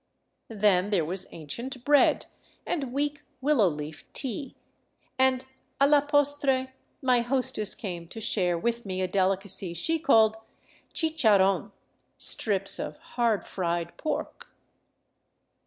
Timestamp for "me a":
8.83-9.07